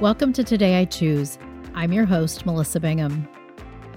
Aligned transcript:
Welcome 0.00 0.32
to 0.34 0.44
Today 0.44 0.78
I 0.78 0.84
Choose. 0.84 1.40
I'm 1.74 1.92
your 1.92 2.04
host, 2.04 2.46
Melissa 2.46 2.78
Bingham. 2.78 3.28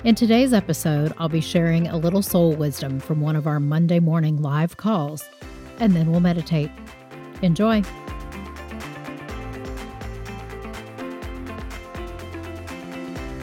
In 0.04 0.16
today's 0.16 0.52
episode, 0.52 1.14
I'll 1.20 1.30
be 1.30 1.42
sharing 1.42 1.88
a 1.88 1.96
little 1.96 2.24
soul 2.24 2.56
wisdom 2.56 3.00
from 3.00 3.22
one 3.22 3.36
of 3.36 3.46
our 3.46 3.60
Monday 3.60 4.00
morning 4.00 4.42
live 4.42 4.78
calls, 4.78 5.30
and 5.80 5.96
then 5.96 6.10
we'll 6.10 6.20
meditate. 6.20 6.72
Enjoy. 7.44 7.84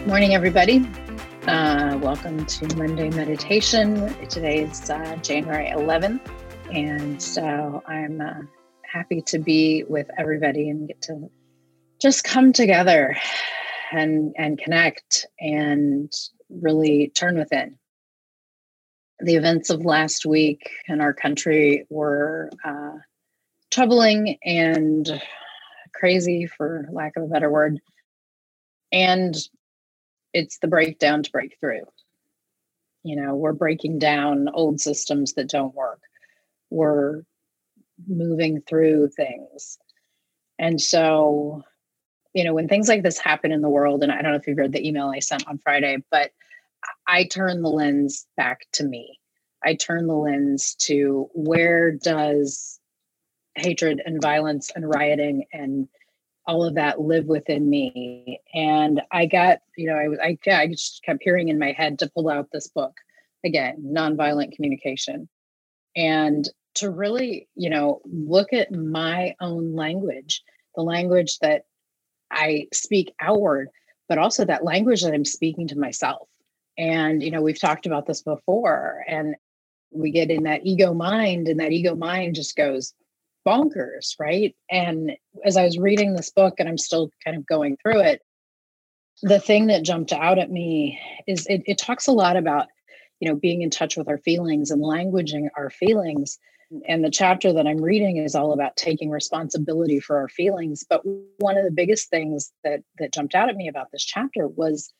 Morning, 0.04 0.34
everybody. 0.34 0.84
Uh, 1.46 1.96
welcome 2.02 2.44
to 2.44 2.76
Monday 2.76 3.10
Meditation. 3.10 4.12
Today 4.26 4.64
is 4.64 4.90
uh, 4.90 5.14
January 5.22 5.70
11th, 5.70 6.28
and 6.72 7.22
so 7.22 7.84
I'm 7.86 8.20
uh, 8.20 8.40
happy 8.82 9.22
to 9.26 9.38
be 9.38 9.84
with 9.84 10.10
everybody 10.18 10.70
and 10.70 10.88
get 10.88 11.00
to 11.02 11.30
just 12.00 12.24
come 12.24 12.52
together 12.52 13.16
and 13.92 14.34
and 14.36 14.58
connect 14.58 15.26
and 15.40 16.12
really 16.50 17.12
turn 17.14 17.38
within. 17.38 17.78
The 19.20 19.34
events 19.34 19.70
of 19.70 19.84
last 19.84 20.24
week 20.26 20.70
in 20.86 21.00
our 21.00 21.12
country 21.12 21.86
were 21.90 22.50
uh, 22.64 22.98
troubling 23.70 24.38
and 24.44 25.22
crazy 25.94 26.46
for 26.46 26.88
lack 26.92 27.16
of 27.16 27.24
a 27.24 27.28
better 27.28 27.50
word. 27.50 27.80
And 28.92 29.34
it's 30.32 30.58
the 30.58 30.68
breakdown 30.68 31.22
to 31.24 31.30
break 31.32 31.56
through. 31.60 31.84
You 33.02 33.16
know 33.16 33.34
we're 33.34 33.52
breaking 33.52 33.98
down 33.98 34.48
old 34.52 34.80
systems 34.80 35.34
that 35.34 35.48
don't 35.48 35.74
work. 35.74 36.00
We're 36.70 37.22
moving 38.06 38.60
through 38.60 39.10
things. 39.16 39.78
And 40.58 40.80
so 40.80 41.62
you 42.34 42.44
know, 42.44 42.54
when 42.54 42.68
things 42.68 42.88
like 42.88 43.02
this 43.02 43.18
happen 43.18 43.52
in 43.52 43.62
the 43.62 43.68
world, 43.68 44.02
and 44.02 44.12
I 44.12 44.22
don't 44.22 44.32
know 44.32 44.38
if 44.38 44.46
you've 44.46 44.58
read 44.58 44.72
the 44.72 44.86
email 44.86 45.08
I 45.08 45.20
sent 45.20 45.46
on 45.48 45.58
Friday, 45.58 45.98
but 46.10 46.30
I 47.06 47.24
turn 47.24 47.62
the 47.62 47.70
lens 47.70 48.26
back 48.36 48.66
to 48.74 48.84
me. 48.84 49.18
I 49.64 49.74
turn 49.74 50.06
the 50.06 50.14
lens 50.14 50.76
to 50.82 51.28
where 51.34 51.90
does 51.90 52.78
hatred 53.56 54.00
and 54.04 54.22
violence 54.22 54.70
and 54.74 54.88
rioting 54.88 55.44
and 55.52 55.88
all 56.46 56.64
of 56.64 56.76
that 56.76 57.00
live 57.00 57.26
within 57.26 57.68
me 57.68 58.40
and 58.54 59.02
i 59.12 59.26
got 59.26 59.58
you 59.76 59.86
know 59.86 59.96
i 59.96 60.08
was, 60.08 60.18
i, 60.22 60.38
yeah, 60.46 60.58
I 60.58 60.68
just 60.68 61.02
kept 61.04 61.22
hearing 61.22 61.48
in 61.48 61.58
my 61.58 61.72
head 61.72 61.98
to 61.98 62.10
pull 62.10 62.30
out 62.30 62.48
this 62.52 62.68
book 62.68 62.94
again 63.44 63.92
nonviolent 63.94 64.52
communication 64.52 65.28
and 65.94 66.48
to 66.74 66.90
really 66.90 67.48
you 67.54 67.68
know 67.68 68.00
look 68.04 68.52
at 68.52 68.72
my 68.72 69.34
own 69.40 69.74
language 69.74 70.42
the 70.74 70.82
language 70.82 71.38
that 71.40 71.64
I 72.30 72.68
speak 72.72 73.14
outward, 73.20 73.68
but 74.08 74.18
also 74.18 74.44
that 74.44 74.64
language 74.64 75.02
that 75.02 75.14
I'm 75.14 75.24
speaking 75.24 75.68
to 75.68 75.78
myself. 75.78 76.28
And, 76.76 77.22
you 77.22 77.30
know, 77.30 77.42
we've 77.42 77.60
talked 77.60 77.86
about 77.86 78.06
this 78.06 78.22
before, 78.22 79.04
and 79.08 79.34
we 79.90 80.10
get 80.10 80.30
in 80.30 80.44
that 80.44 80.64
ego 80.64 80.94
mind, 80.94 81.48
and 81.48 81.60
that 81.60 81.72
ego 81.72 81.94
mind 81.94 82.34
just 82.34 82.56
goes 82.56 82.94
bonkers, 83.46 84.14
right? 84.20 84.54
And 84.70 85.12
as 85.44 85.56
I 85.56 85.64
was 85.64 85.78
reading 85.78 86.14
this 86.14 86.30
book, 86.30 86.54
and 86.58 86.68
I'm 86.68 86.78
still 86.78 87.10
kind 87.24 87.36
of 87.36 87.46
going 87.46 87.76
through 87.82 88.00
it, 88.00 88.22
the 89.22 89.40
thing 89.40 89.66
that 89.66 89.82
jumped 89.82 90.12
out 90.12 90.38
at 90.38 90.50
me 90.50 91.00
is 91.26 91.46
it, 91.46 91.62
it 91.66 91.78
talks 91.78 92.06
a 92.06 92.12
lot 92.12 92.36
about, 92.36 92.68
you 93.20 93.28
know, 93.28 93.34
being 93.34 93.62
in 93.62 93.70
touch 93.70 93.96
with 93.96 94.08
our 94.08 94.18
feelings 94.18 94.70
and 94.70 94.82
languaging 94.82 95.48
our 95.56 95.70
feelings 95.70 96.38
and 96.86 97.04
the 97.04 97.10
chapter 97.10 97.52
that 97.52 97.66
I'm 97.66 97.80
reading 97.80 98.18
is 98.18 98.34
all 98.34 98.52
about 98.52 98.76
taking 98.76 99.10
responsibility 99.10 100.00
for 100.00 100.18
our 100.18 100.28
feelings. 100.28 100.84
But 100.88 101.02
one 101.38 101.56
of 101.56 101.64
the 101.64 101.70
biggest 101.70 102.10
things 102.10 102.52
that 102.64 102.80
that 102.98 103.12
jumped 103.12 103.34
out 103.34 103.48
at 103.48 103.56
me 103.56 103.68
about 103.68 103.90
this 103.90 104.04
chapter 104.04 104.46
was 104.46 104.92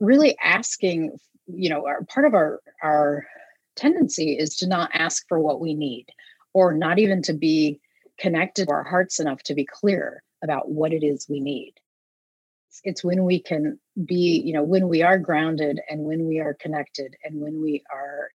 really 0.00 0.36
asking, 0.42 1.18
you 1.46 1.68
know, 1.68 1.86
our 1.86 2.04
part 2.04 2.26
of 2.26 2.34
our 2.34 2.60
our 2.82 3.26
tendency 3.74 4.36
is 4.38 4.56
to 4.56 4.66
not 4.66 4.90
ask 4.94 5.26
for 5.28 5.38
what 5.38 5.60
we 5.60 5.74
need 5.74 6.06
or 6.54 6.72
not 6.72 6.98
even 6.98 7.22
to 7.22 7.34
be 7.34 7.80
connected 8.18 8.66
to 8.66 8.72
our 8.72 8.84
hearts 8.84 9.20
enough 9.20 9.42
to 9.42 9.54
be 9.54 9.64
clear 9.64 10.22
about 10.42 10.70
what 10.70 10.92
it 10.92 11.04
is 11.04 11.26
we 11.28 11.40
need. 11.40 11.74
It's 12.84 13.04
when 13.04 13.24
we 13.24 13.40
can 13.40 13.78
be, 14.04 14.42
you 14.44 14.52
know, 14.52 14.62
when 14.62 14.88
we 14.88 15.02
are 15.02 15.18
grounded 15.18 15.80
and 15.88 16.04
when 16.04 16.26
we 16.26 16.40
are 16.40 16.54
connected 16.54 17.16
and 17.24 17.40
when 17.40 17.60
we 17.60 17.82
are 17.92 18.30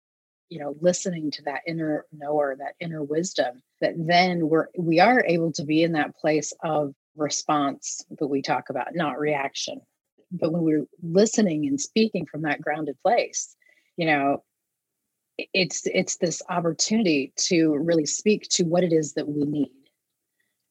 you 0.52 0.60
know 0.60 0.76
listening 0.82 1.32
to 1.32 1.42
that 1.44 1.62
inner 1.66 2.06
knower 2.12 2.56
that 2.60 2.76
inner 2.80 3.02
wisdom 3.02 3.64
that 3.80 3.94
then 3.98 4.50
we're 4.50 4.68
we 4.78 5.00
are 5.00 5.24
able 5.26 5.52
to 5.54 5.64
be 5.64 5.82
in 5.82 5.94
that 5.94 6.16
place 6.18 6.54
of 6.62 6.94
response 7.16 8.06
that 8.20 8.28
we 8.28 8.42
talk 8.42 8.70
about 8.70 8.94
not 8.94 9.20
reaction. 9.20 9.82
But 10.32 10.54
when 10.54 10.62
we're 10.62 10.86
listening 11.04 11.68
and 11.68 11.80
speaking 11.80 12.26
from 12.26 12.44
that 12.44 12.62
grounded 12.62 12.98
place 13.02 13.56
you 13.96 14.06
know 14.06 14.44
it's 15.38 15.84
it's 15.86 16.18
this 16.18 16.42
opportunity 16.50 17.34
to 17.36 17.76
really 17.78 18.06
speak 18.06 18.44
to 18.50 18.64
what 18.64 18.84
it 18.84 18.94
is 18.94 19.14
that 19.14 19.28
we 19.28 19.46
need. 19.46 19.72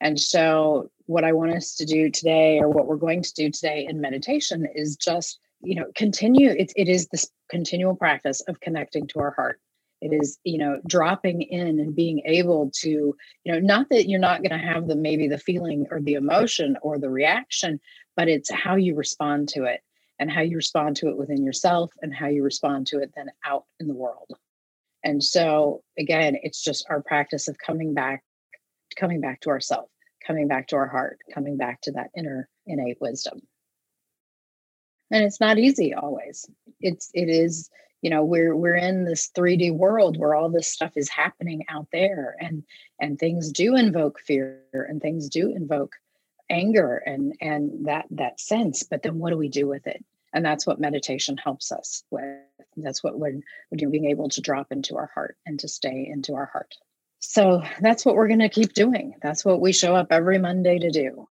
And 0.03 0.21
so 0.21 0.91
what 1.07 1.25
i 1.25 1.33
want 1.33 1.53
us 1.53 1.75
to 1.75 1.85
do 1.85 2.11
today 2.11 2.61
or 2.61 2.69
what 2.69 2.87
we're 2.87 2.97
going 2.97 3.23
to 3.23 3.35
do 3.35 3.51
today 3.51 3.87
in 3.89 4.01
meditation 4.01 4.67
is 4.75 4.95
just 4.95 5.41
you 5.63 5.75
know 5.75 5.87
continue 5.97 6.51
it, 6.51 6.73
it 6.77 6.89
is 6.89 7.09
this 7.09 7.29
continual 7.51 7.97
practice 7.97 8.41
of 8.43 8.61
connecting 8.61 9.07
to 9.09 9.19
our 9.19 9.33
heart 9.33 9.59
it 10.01 10.13
is 10.13 10.39
you 10.45 10.59
know 10.59 10.81
dropping 10.87 11.43
in 11.43 11.79
and 11.81 11.95
being 11.95 12.23
able 12.25 12.71
to 12.75 13.15
you 13.45 13.53
know 13.53 13.59
not 13.59 13.89
that 13.91 14.09
you're 14.09 14.21
not 14.21 14.43
going 14.43 14.59
to 14.59 14.67
have 14.67 14.87
the 14.87 14.97
maybe 14.97 15.29
the 15.29 15.39
feeling 15.39 15.87
or 15.91 16.01
the 16.01 16.15
emotion 16.15 16.77
or 16.83 16.99
the 16.99 17.11
reaction 17.11 17.81
but 18.17 18.29
it's 18.29 18.51
how 18.51 18.77
you 18.77 18.95
respond 18.95 19.49
to 19.49 19.65
it 19.65 19.81
and 20.19 20.31
how 20.31 20.43
you 20.43 20.57
respond 20.57 20.97
to 20.97 21.09
it 21.09 21.17
within 21.17 21.43
yourself 21.43 21.91
and 22.03 22.15
how 22.15 22.27
you 22.27 22.43
respond 22.43 22.87
to 22.87 22.99
it 22.99 23.11
then 23.17 23.31
out 23.47 23.65
in 23.81 23.89
the 23.89 23.95
world. 23.95 24.31
And 25.03 25.23
so 25.25 25.83
again 25.99 26.37
it's 26.43 26.63
just 26.63 26.87
our 26.91 27.03
practice 27.03 27.49
of 27.49 27.57
coming 27.59 27.95
back 27.95 28.23
coming 28.97 29.21
back 29.21 29.41
to 29.41 29.51
ourselves 29.51 29.91
coming 30.27 30.49
back 30.49 30.69
to 30.69 30.77
our 30.77 30.87
heart 30.87 31.19
coming 31.33 31.57
back 31.57 31.81
to 31.83 31.93
that 31.93 32.11
inner 32.17 32.49
innate 32.67 32.99
wisdom. 33.01 33.41
And 35.11 35.25
it's 35.25 35.41
not 35.41 35.59
easy 35.59 35.95
always. 35.95 36.49
It's 36.81 37.11
it 37.15 37.29
is 37.29 37.69
you 38.03 38.11
know 38.11 38.25
we're 38.25 38.55
we're 38.55 38.77
in 38.77 39.05
this 39.05 39.31
3d 39.37 39.77
world 39.77 40.19
where 40.19 40.35
all 40.35 40.49
this 40.49 40.73
stuff 40.73 40.93
is 40.97 41.09
happening 41.09 41.65
out 41.69 41.87
there 41.93 42.37
and 42.41 42.63
and 43.01 43.19
things 43.19 43.53
do 43.53 43.77
invoke 43.77 44.21
fear 44.21 44.63
and 44.73 45.01
things 45.01 45.29
do 45.29 45.51
invoke 45.55 45.95
anger 46.49 46.97
and 47.07 47.35
and 47.41 47.87
that 47.87 48.07
that 48.11 48.41
sense 48.41 48.83
but 48.83 49.03
then 49.03 49.19
what 49.19 49.31
do 49.31 49.37
we 49.37 49.49
do 49.49 49.67
with 49.69 49.87
it? 49.87 50.05
And 50.33 50.45
that's 50.45 50.67
what 50.67 50.79
meditation 50.79 51.37
helps 51.37 51.73
us 51.73 52.05
with. 52.11 52.39
That's 52.77 53.03
what 53.03 53.19
when 53.19 53.43
we're 53.71 53.89
being 53.91 54.07
able 54.07 54.29
to 54.29 54.41
drop 54.41 54.69
into 54.71 54.97
our 54.97 55.11
heart 55.13 55.37
and 55.45 55.59
to 55.61 55.69
stay 55.69 56.09
into 56.09 56.35
our 56.35 56.47
heart. 56.47 56.73
So 57.19 57.63
that's 57.81 58.07
what 58.07 58.15
we're 58.15 58.29
going 58.29 58.41
to 58.41 58.49
keep 58.49 58.73
doing. 58.73 59.15
That's 59.23 59.45
what 59.45 59.61
we 59.61 59.73
show 59.73 59.95
up 59.95 60.09
every 60.11 60.39
monday 60.39 60.79
to 60.79 60.91
do. 60.91 61.29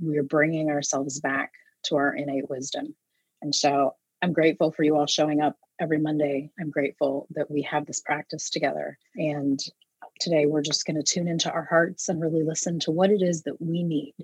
We're 0.00 0.24
bringing 0.24 0.68
ourselves 0.68 1.20
back 1.20 1.52
to 1.84 1.96
our 1.96 2.12
innate 2.12 2.50
wisdom. 2.50 2.94
And 3.40 3.54
so 3.54 3.94
i'm 4.20 4.32
grateful 4.32 4.72
for 4.72 4.82
you 4.82 4.96
all 4.96 5.06
showing 5.06 5.40
up 5.40 5.56
every 5.80 5.98
Monday. 5.98 6.50
I'm 6.60 6.70
grateful 6.70 7.26
that 7.34 7.50
we 7.50 7.62
have 7.62 7.86
this 7.86 8.00
practice 8.00 8.50
together. 8.50 8.98
And 9.16 9.60
today 10.20 10.46
we're 10.46 10.62
just 10.62 10.84
going 10.84 10.96
to 10.96 11.02
tune 11.02 11.28
into 11.28 11.50
our 11.50 11.64
hearts 11.64 12.08
and 12.08 12.20
really 12.20 12.42
listen 12.42 12.80
to 12.80 12.90
what 12.90 13.10
it 13.10 13.22
is 13.22 13.42
that 13.42 13.60
we 13.60 13.82
need. 13.82 14.14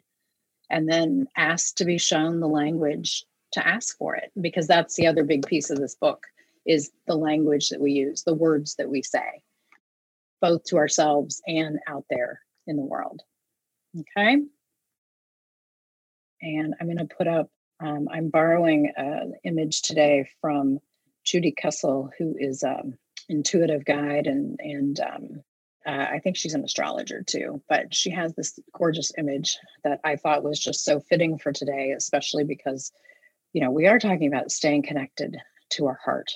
And 0.71 0.89
then 0.89 1.27
ask 1.37 1.77
to 1.77 1.85
be 1.85 1.99
shown 1.99 2.41
the 2.41 2.49
language 2.49 3.25
to 3.53 3.67
ask 3.67 3.97
for 3.97 4.17
it, 4.17 4.33
because 4.41 4.67
that's 4.67 4.97
the 4.97 5.07
other 5.07 5.23
big 5.23 5.47
piece 5.47 5.71
of 5.71 5.79
this 5.79 5.95
book 5.95 6.25
is 6.67 6.91
the 7.07 7.15
language 7.15 7.69
that 7.69 7.81
we 7.81 7.93
use, 7.93 8.25
the 8.25 8.35
words 8.35 8.75
that 8.77 8.91
we 8.91 9.03
say, 9.03 9.43
both 10.41 10.65
to 10.65 10.77
ourselves 10.77 11.41
and 11.47 11.79
out 11.87 12.05
there 12.11 12.41
in 12.67 12.77
the 12.77 12.83
world. 12.83 13.21
Okay. 13.97 14.39
And 16.43 16.75
I'm 16.81 16.87
going 16.87 16.99
to 16.99 17.15
put 17.17 17.29
up, 17.29 17.49
um, 17.81 18.09
I'm 18.11 18.31
borrowing 18.31 18.93
an 18.97 19.35
image 19.45 19.83
today 19.83 20.29
from 20.41 20.81
Judy 21.25 21.53
Kessel, 21.53 22.11
who 22.19 22.35
is 22.39 22.63
um, 22.63 22.95
intuitive 23.29 23.85
guide 23.85 24.27
and 24.27 24.59
and 24.61 25.01
um, 25.01 25.43
uh, 25.87 26.07
I 26.13 26.19
think 26.21 26.37
she's 26.37 26.55
an 26.55 26.65
astrologer 26.65 27.23
too. 27.23 27.63
But 27.69 27.95
she 27.95 28.11
has 28.11 28.35
this 28.35 28.59
gorgeous 28.77 29.13
image 29.19 29.59
that 29.83 30.01
I 30.05 30.17
thought 30.17 30.45
was 30.45 30.59
just 30.59 30.85
so 30.85 31.01
fitting 31.01 31.39
for 31.39 31.53
today, 31.53 31.93
especially 31.97 32.45
because 32.45 32.93
you 33.53 33.61
know 33.61 33.71
we 33.71 33.87
are 33.87 33.99
talking 33.99 34.29
about 34.29 34.51
staying 34.51 34.83
connected 34.83 35.37
to 35.71 35.87
our 35.87 35.99
heart, 36.05 36.33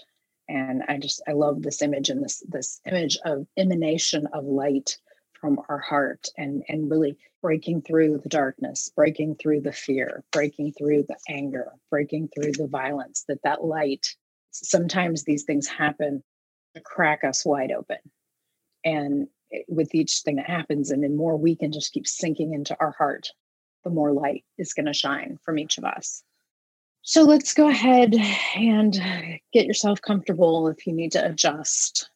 and 0.49 0.82
I 0.88 0.99
just 0.99 1.23
I 1.29 1.32
love 1.32 1.62
this 1.62 1.82
image 1.82 2.08
and 2.08 2.25
this 2.25 2.43
this 2.49 2.81
image 2.87 3.19
of 3.25 3.46
emanation 3.56 4.26
of 4.32 4.44
light 4.44 4.99
from 5.40 5.61
our 5.69 5.79
heart 5.79 6.29
and 6.37 6.64
and 6.69 6.90
really 6.90 7.17
breaking 7.40 7.82
through 7.82 8.19
the 8.19 8.29
darkness 8.29 8.90
breaking 8.96 9.37
through 9.37 9.61
the 9.61 9.73
fear 9.73 10.25
breaking 10.32 10.73
through 10.73 11.05
the 11.05 11.17
anger 11.29 11.73
breaking 11.90 12.29
through 12.35 12.50
the 12.52 12.67
violence 12.67 13.25
that 13.29 13.40
that 13.44 13.62
light 13.62 14.17
sometimes 14.50 15.25
these 15.25 15.45
things 15.45 15.67
happen 15.67 16.23
to 16.75 16.81
crack 16.81 17.25
us 17.25 17.45
wide 17.45 17.73
open. 17.73 17.99
And 18.85 19.29
eh, 19.53 19.62
with 19.69 19.95
each 19.95 20.21
thing 20.21 20.37
that 20.37 20.47
happens, 20.47 20.91
and 20.91 21.03
the 21.03 21.09
more 21.09 21.37
we 21.37 21.56
can 21.56 21.73
just 21.73 21.93
keep 21.93 22.06
sinking 22.06 22.55
into 22.55 22.77
our 22.81 22.93
heart, 22.93 23.29
the 23.85 23.91
more 23.91 24.12
light 24.12 24.45
is 24.59 24.73
going 24.73 24.87
to 24.87 24.93
shine 24.93 25.39
from 25.45 25.59
each 25.59 25.79
of 25.79 25.85
us. 25.85 26.23
So 27.03 27.23
let's 27.23 27.55
go 27.55 27.69
ahead 27.69 28.15
and 28.55 29.00
get 29.53 29.67
yourself 29.67 30.03
comfortable 30.03 30.69
if 30.69 30.87
you 30.87 30.93
need 30.93 31.12
to 31.12 31.25
adjust. 31.25 32.11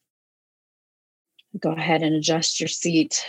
Go 1.59 1.73
ahead 1.73 2.03
and 2.03 2.15
adjust 2.15 2.61
your 2.61 2.69
seat. 2.69 3.25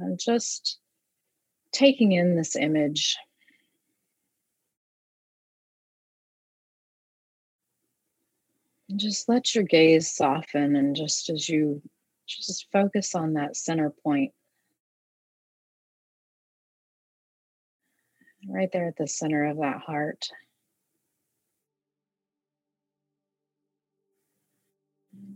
And 0.00 0.20
just 0.20 0.78
taking 1.72 2.12
in 2.12 2.36
this 2.36 2.56
image. 2.56 3.16
And 8.88 8.98
just 8.98 9.28
let 9.28 9.54
your 9.54 9.64
gaze 9.64 10.10
soften, 10.10 10.76
and 10.76 10.96
just 10.96 11.28
as 11.30 11.48
you 11.48 11.82
just 12.26 12.66
focus 12.72 13.14
on 13.14 13.34
that 13.34 13.56
center 13.56 13.90
point, 13.90 14.32
right 18.48 18.70
there 18.72 18.88
at 18.88 18.96
the 18.96 19.06
center 19.06 19.44
of 19.44 19.58
that 19.58 19.80
heart. 19.80 20.28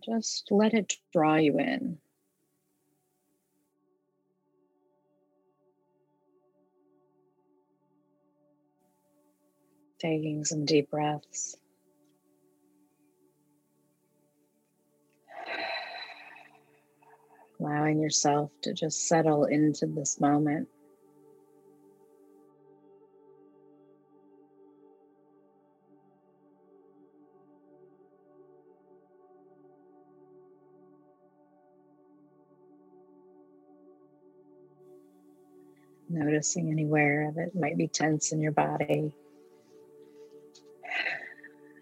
Just 0.05 0.49
let 0.51 0.75
it 0.75 0.95
draw 1.13 1.37
you 1.37 1.59
in. 1.59 1.99
Taking 10.01 10.45
some 10.45 10.65
deep 10.65 10.91
breaths. 10.91 11.57
Allowing 17.61 18.01
yourself 18.01 18.51
to 18.63 18.73
just 18.73 19.07
settle 19.07 19.45
into 19.45 19.87
this 19.87 20.21
moment. 20.21 20.69
Noticing 36.09 36.71
anywhere 36.71 37.33
that 37.37 37.55
might 37.55 37.79
be 37.79 37.89
tense 37.89 38.33
in 38.33 38.41
your 38.41 38.53
body. 38.53 39.15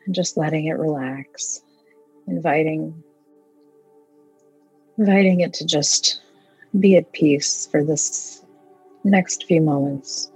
And 0.06 0.14
just 0.14 0.36
letting 0.36 0.66
it 0.66 0.78
relax. 0.78 1.62
Inviting 2.26 3.02
inviting 5.00 5.40
it 5.40 5.54
to 5.54 5.64
just 5.64 6.20
be 6.78 6.94
at 6.94 7.10
peace 7.12 7.66
for 7.70 7.82
this 7.82 8.44
next 9.02 9.46
few 9.46 9.62
moments. 9.62 10.30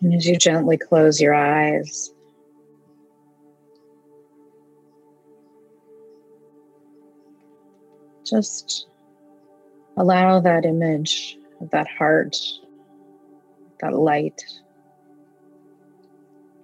And 0.00 0.14
as 0.14 0.26
you 0.26 0.36
gently 0.36 0.78
close 0.78 1.20
your 1.20 1.34
eyes, 1.34 2.10
just 8.24 8.88
allow 9.98 10.40
that 10.40 10.64
image 10.64 11.36
of 11.60 11.68
that 11.72 11.86
heart 11.88 12.38
that 13.80 13.94
light 13.94 14.42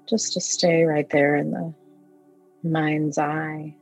just 0.09 0.35
to 0.35 0.41
stay 0.41 0.85
right 0.85 1.09
there 1.11 1.37
in 1.37 1.51
the 1.51 1.75
mind's 2.63 3.19
eye. 3.19 3.75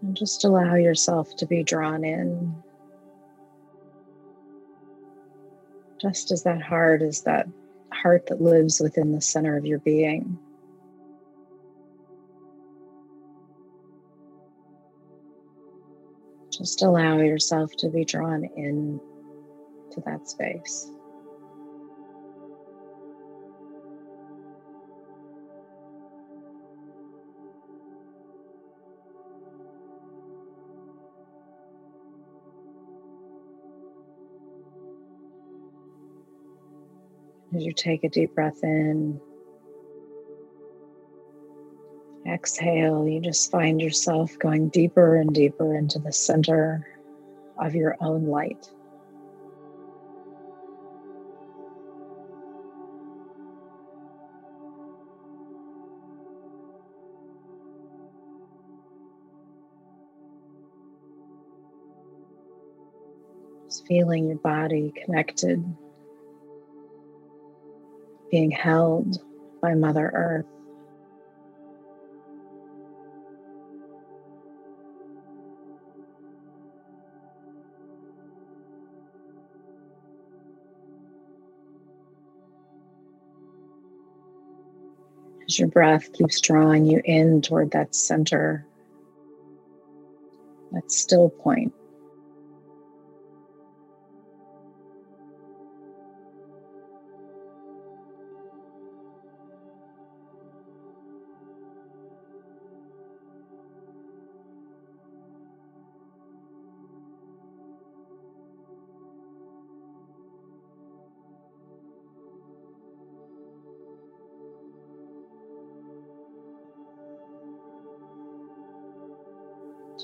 And 0.00 0.16
just 0.16 0.44
allow 0.44 0.74
yourself 0.76 1.36
to 1.36 1.46
be 1.46 1.62
drawn 1.62 2.04
in. 2.04 2.54
Just 6.00 6.30
as 6.30 6.44
that 6.44 6.62
heart 6.62 7.02
is 7.02 7.22
that 7.22 7.48
heart 8.02 8.26
that 8.28 8.40
lives 8.40 8.80
within 8.80 9.12
the 9.12 9.20
center 9.20 9.56
of 9.56 9.66
your 9.66 9.78
being. 9.78 10.38
Just 16.50 16.82
allow 16.82 17.18
yourself 17.18 17.70
to 17.78 17.88
be 17.88 18.04
drawn 18.04 18.44
in 18.56 19.00
to 19.92 20.00
that 20.06 20.28
space. 20.28 20.90
As 37.58 37.66
you 37.66 37.72
take 37.72 38.04
a 38.04 38.08
deep 38.08 38.36
breath 38.36 38.62
in, 38.62 39.20
exhale, 42.24 43.08
you 43.08 43.20
just 43.20 43.50
find 43.50 43.80
yourself 43.80 44.38
going 44.38 44.68
deeper 44.68 45.16
and 45.16 45.34
deeper 45.34 45.76
into 45.76 45.98
the 45.98 46.12
center 46.12 46.86
of 47.58 47.74
your 47.74 47.96
own 48.00 48.26
light. 48.26 48.70
Just 63.64 63.84
feeling 63.88 64.28
your 64.28 64.36
body 64.36 64.92
connected 65.04 65.64
being 68.30 68.50
held 68.50 69.18
by 69.60 69.74
Mother 69.74 70.10
Earth. 70.14 70.46
As 85.48 85.58
your 85.58 85.68
breath 85.68 86.12
keeps 86.12 86.40
drawing 86.42 86.84
you 86.84 87.00
in 87.02 87.40
toward 87.40 87.70
that 87.70 87.94
center, 87.94 88.66
that 90.72 90.92
still 90.92 91.30
point. 91.30 91.72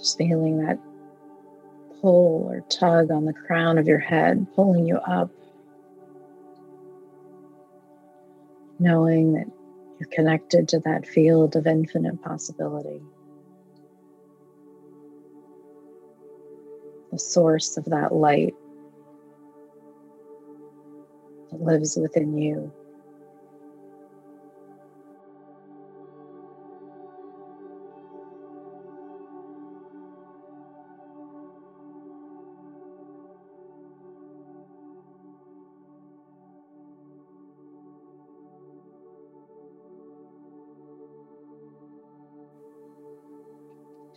Just 0.05 0.19
feeling 0.19 0.59
that 0.59 0.79
pull 2.03 2.51
or 2.51 2.61
tug 2.69 3.11
on 3.11 3.25
the 3.25 3.33
crown 3.33 3.79
of 3.79 3.87
your 3.87 3.99
head, 3.99 4.47
pulling 4.55 4.87
you 4.87 4.99
up. 4.99 5.31
Knowing 8.79 9.33
that 9.33 9.47
you're 9.99 10.11
connected 10.11 10.69
to 10.69 10.81
that 10.81 11.07
field 11.07 11.57
of 11.57 11.67
infinite 11.67 12.21
possibility. 12.21 13.01
The 17.11 17.19
source 17.19 17.79
of 17.79 17.87
that 17.87 18.13
light 18.13 18.55
that 21.51 21.63
lives 21.63 21.97
within 21.97 22.37
you. 22.37 22.71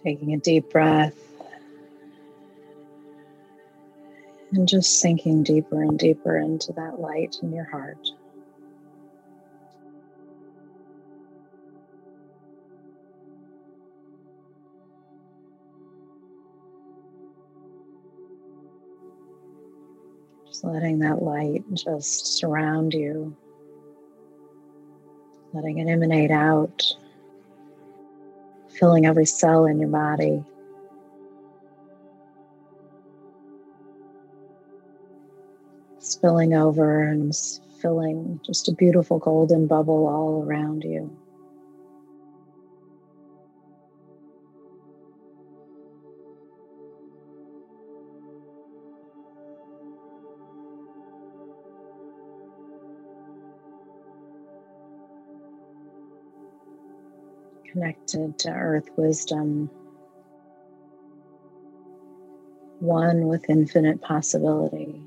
Taking 0.04 0.34
a 0.34 0.38
deep 0.38 0.70
breath 0.70 1.16
and 4.51 4.68
just 4.68 5.00
sinking 5.00 5.44
deeper 5.44 5.82
and 5.82 6.00
deeper 6.00 6.38
into 6.38 6.72
that 6.74 7.00
light 7.00 7.38
in 7.42 7.51
your 7.54 7.66
heart. 7.66 8.10
Just 20.48 20.63
letting 20.63 21.00
that 21.00 21.22
light 21.22 21.63
just 21.74 22.38
surround 22.38 22.94
you, 22.94 23.36
letting 25.54 25.80
it 25.80 25.88
emanate 25.89 26.32
out, 26.32 26.84
filling 28.77 29.05
every 29.05 29.25
cell 29.25 29.65
in 29.65 29.79
your 29.79 29.89
body. 29.89 30.43
Spilling 36.00 36.53
over 36.53 37.03
and 37.03 37.34
filling 37.81 38.39
just 38.46 38.69
a 38.69 38.72
beautiful 38.74 39.19
golden 39.19 39.67
bubble 39.67 40.07
all 40.07 40.43
around 40.43 40.84
you. 40.84 41.15
Connected 57.71 58.38
to 58.39 58.50
earth 58.50 58.89
wisdom, 58.97 59.69
one 62.79 63.27
with 63.27 63.50
infinite 63.50 64.01
possibility. 64.01 65.01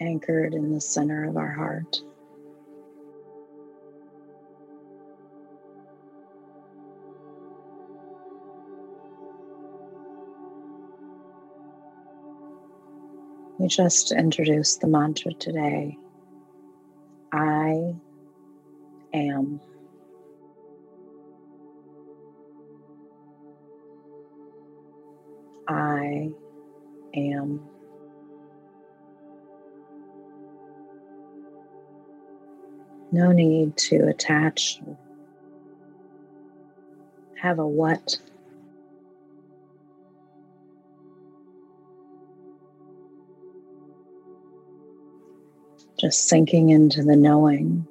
Anchored 0.00 0.54
in 0.54 0.72
the 0.72 0.80
center 0.80 1.28
of 1.28 1.36
our 1.36 1.52
heart. 1.52 2.00
We 13.58 13.68
just 13.68 14.10
introduced 14.10 14.80
the 14.80 14.88
mantra 14.88 15.34
today 15.34 15.96
am. 19.12 19.60
I 25.68 26.30
am. 27.14 27.60
No 33.10 33.30
need 33.30 33.76
to 33.76 34.08
attach, 34.08 34.80
have 37.38 37.58
a 37.58 37.66
what 37.66 38.18
just 46.02 46.26
sinking 46.26 46.70
into 46.70 47.04
the 47.04 47.14
knowing, 47.14 47.86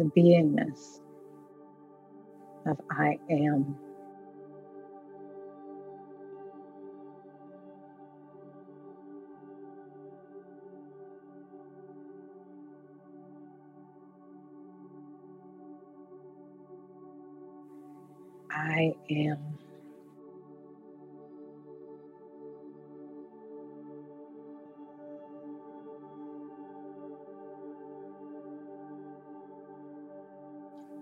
the 0.00 0.12
beingness 0.16 1.00
of 2.66 2.78
I 2.90 3.18
am. 3.30 3.76
I 18.50 18.94
am. 19.10 19.59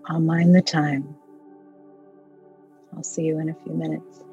I'll 0.09 0.19
mind 0.19 0.55
the 0.55 0.61
time. 0.61 1.15
I'll 2.95 3.03
see 3.03 3.23
you 3.23 3.39
in 3.39 3.49
a 3.49 3.55
few 3.63 3.73
minutes. 3.73 4.23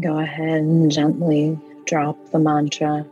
Go 0.00 0.18
ahead 0.18 0.60
and 0.60 0.90
gently 0.92 1.58
drop 1.86 2.30
the 2.30 2.38
mantra. 2.38 3.04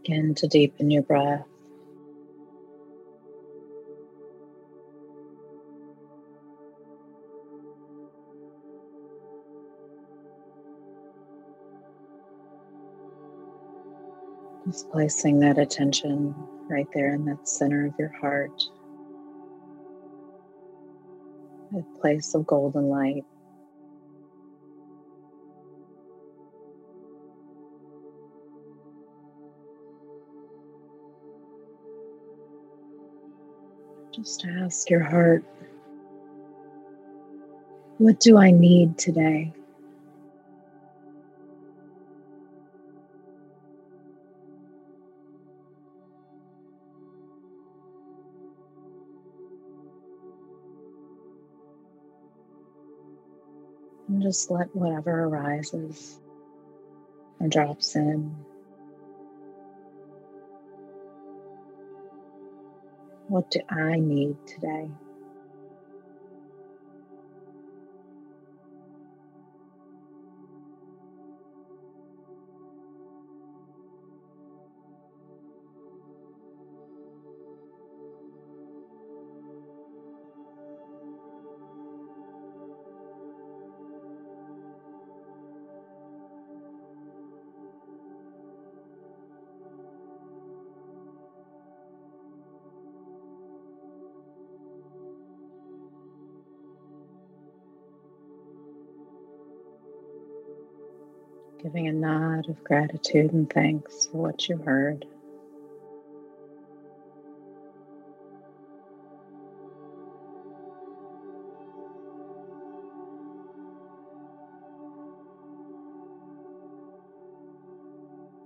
Again, 0.00 0.34
to 0.36 0.48
deepen 0.48 0.90
your 0.90 1.02
breath. 1.02 1.51
Just 14.72 14.90
placing 14.90 15.40
that 15.40 15.58
attention 15.58 16.34
right 16.66 16.86
there 16.94 17.12
in 17.12 17.26
that 17.26 17.46
center 17.46 17.84
of 17.84 17.92
your 17.98 18.08
heart, 18.08 18.62
a 21.76 21.82
place 22.00 22.34
of 22.34 22.46
golden 22.46 22.88
light. 22.88 23.26
Just 34.12 34.46
ask 34.46 34.88
your 34.88 35.02
heart, 35.02 35.44
what 37.98 38.20
do 38.20 38.38
I 38.38 38.52
need 38.52 38.96
today? 38.96 39.52
Just 54.32 54.50
let 54.50 54.74
whatever 54.74 55.24
arises 55.24 56.18
or 57.38 57.48
drops 57.48 57.96
in. 57.96 58.34
What 63.28 63.50
do 63.50 63.60
I 63.68 63.98
need 63.98 64.36
today? 64.46 64.88
Giving 101.62 101.86
a 101.86 101.92
nod 101.92 102.48
of 102.48 102.64
gratitude 102.64 103.32
and 103.32 103.48
thanks 103.52 104.06
for 104.06 104.18
what 104.18 104.48
you 104.48 104.56
heard. 104.56 105.06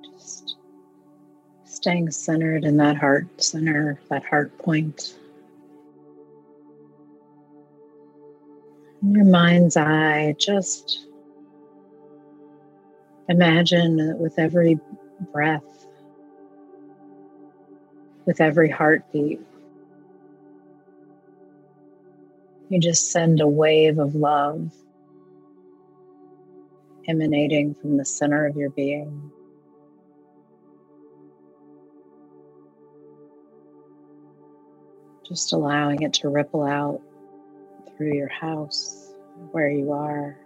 Just 0.04 0.56
staying 1.64 2.10
centered 2.10 2.64
in 2.64 2.76
that 2.76 2.98
heart 2.98 3.26
center, 3.42 3.98
that 4.10 4.24
heart 4.26 4.58
point. 4.58 5.14
In 9.02 9.14
your 9.14 9.24
mind's 9.24 9.76
eye, 9.78 10.34
just 10.38 11.05
Imagine 13.28 13.96
that 13.96 14.18
with 14.18 14.38
every 14.38 14.78
breath, 15.32 15.86
with 18.24 18.40
every 18.40 18.70
heartbeat, 18.70 19.40
you 22.68 22.80
just 22.80 23.10
send 23.10 23.40
a 23.40 23.48
wave 23.48 23.98
of 23.98 24.14
love 24.14 24.72
emanating 27.08 27.74
from 27.74 27.96
the 27.96 28.04
center 28.04 28.46
of 28.46 28.56
your 28.56 28.70
being. 28.70 29.30
Just 35.28 35.52
allowing 35.52 36.02
it 36.02 36.14
to 36.14 36.28
ripple 36.28 36.62
out 36.62 37.00
through 37.96 38.14
your 38.14 38.28
house, 38.28 39.12
where 39.50 39.68
you 39.68 39.92
are. 39.92 40.36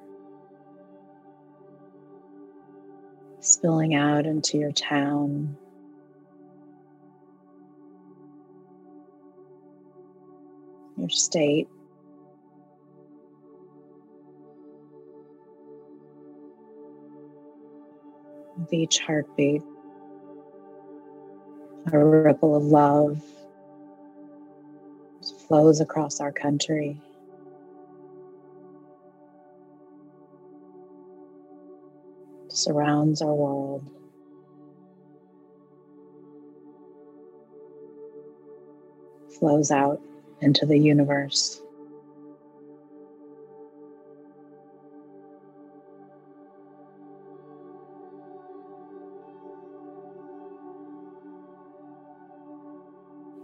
Spilling 3.41 3.95
out 3.95 4.27
into 4.27 4.59
your 4.59 4.73
town. 4.73 5.57
Your 10.97 11.09
state. 11.09 11.69
With 18.59 18.73
each 18.75 18.99
heartbeat, 18.99 19.63
a 21.91 21.99
ripple 21.99 22.55
of 22.55 22.65
love 22.65 23.23
flows 25.49 25.81
across 25.81 26.21
our 26.21 26.31
country. 26.31 27.01
Surrounds 32.61 33.23
our 33.23 33.35
world. 33.35 33.85
Flows 39.39 39.71
out 39.71 40.01
into 40.41 40.67
the 40.67 40.79
universe. 40.79 41.61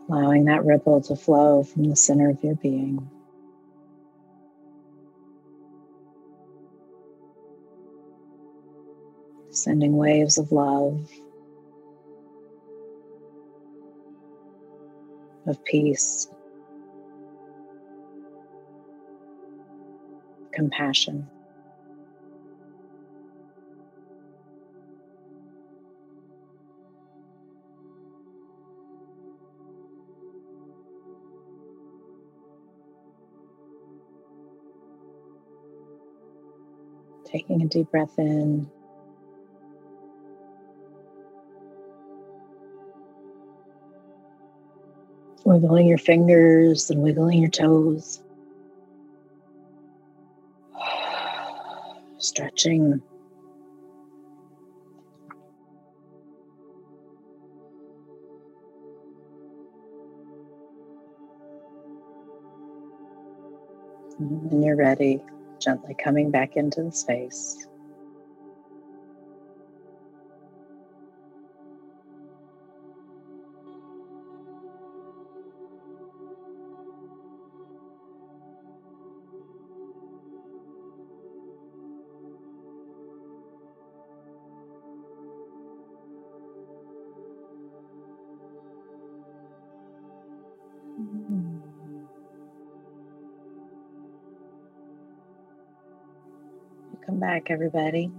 Allowing 0.09 0.45
that 0.45 0.65
ripple 0.65 1.01
to 1.03 1.17
flow 1.17 1.65
from 1.65 1.85
the 1.85 1.97
center 1.97 2.31
of 2.31 2.43
your 2.45 2.55
being. 2.55 3.11
Sending 9.67 9.97
waves 9.97 10.39
of 10.39 10.53
love, 10.53 11.11
of 15.49 15.65
peace, 15.65 16.29
compassion. 20.53 21.27
Taking 37.25 37.63
a 37.63 37.67
deep 37.67 37.91
breath 37.91 38.17
in. 38.17 38.71
Wiggling 45.57 45.87
your 45.87 45.99
fingers 45.99 46.91
and 46.91 47.03
wiggling 47.03 47.41
your 47.41 47.51
toes, 47.51 48.23
stretching. 52.19 53.03
When 64.19 64.63
you're 64.63 64.77
ready, 64.77 65.23
gently 65.59 65.95
coming 65.95 66.31
back 66.31 66.57
into 66.57 66.83
the 66.83 66.93
space. 66.93 67.67
Welcome 97.07 97.21
back, 97.21 97.51
everybody. 97.53 98.11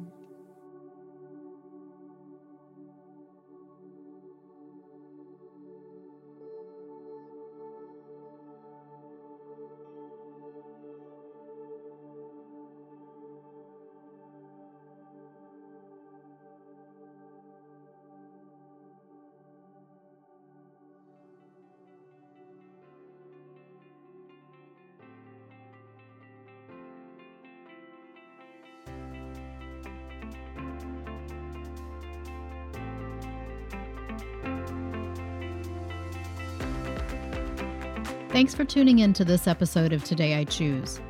Thanks 38.37 38.53
for 38.53 38.65
tuning 38.65 38.99
in 38.99 39.13
to 39.13 39.25
this 39.25 39.47
episode 39.47 39.91
of 39.91 40.03
Today 40.03 40.35
I 40.35 40.43
Choose. 40.43 41.01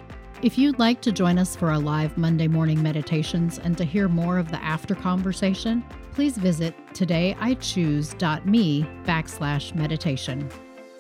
If 0.42 0.58
you'd 0.58 0.80
like 0.80 1.02
to 1.02 1.12
join 1.12 1.38
us 1.38 1.58
for 1.58 1.70
our 1.70 1.78
live 1.78 2.18
Monday 2.18 2.48
morning 2.48 2.82
meditations 2.82 3.60
and 3.60 3.78
to 3.78 3.84
hear 3.84 4.08
more 4.08 4.38
of 4.38 4.50
the 4.50 4.64
after 4.64 4.96
conversation, 4.96 5.84
please 6.14 6.38
visit 6.38 6.74
todayichoose.me 6.94 8.90
backslash 9.04 9.76
meditation. 9.76 10.50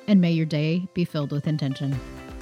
And 0.07 0.19
may 0.19 0.33
your 0.33 0.45
day 0.45 0.85
be 0.93 1.05
filled 1.05 1.31
with 1.31 1.47
intention. 1.47 1.97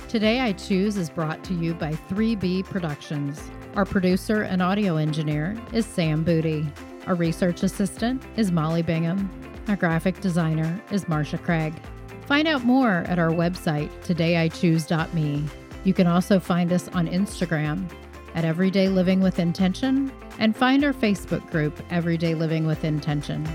Today 0.08 0.40
I 0.40 0.54
Choose 0.54 0.98
is 0.98 1.12
brought 1.12 1.44
to 1.44 1.54
you 1.54 1.76
by 1.76 1.92
3B 1.92 2.66
Productions. 2.66 3.52
Our 3.76 3.86
producer 3.86 4.42
and 4.42 4.64
audio 4.64 4.96
engineer 4.96 5.56
is 5.74 5.86
Sam 5.86 6.24
Booty. 6.24 6.66
Our 7.06 7.14
research 7.14 7.62
assistant 7.62 8.24
is 8.36 8.52
Molly 8.52 8.82
Bingham. 8.82 9.30
Our 9.68 9.76
graphic 9.76 10.22
designer 10.22 10.82
is 10.90 11.06
Marsha 11.06 11.40
Craig. 11.40 11.80
Find 12.28 12.48
out 12.48 12.64
more 12.64 13.04
at 13.08 13.20
our 13.20 13.30
website, 13.30 13.90
todayichoose.me. 14.04 15.44
You 15.84 15.94
can 15.94 16.08
also 16.08 16.40
find 16.40 16.74
us 16.74 16.88
on 16.90 17.08
Instagram 17.08 17.90
at 18.34 18.44
Everyday 18.44 18.90
Living 18.90 19.22
with 19.22 19.40
Intention 19.40 20.12
and 20.40 20.56
find 20.56 20.84
our 20.84 20.94
Facebook 20.94 21.50
group, 21.52 21.80
Everyday 21.90 22.34
Living 22.34 22.66
with 22.66 22.84
Intention. 22.84 23.48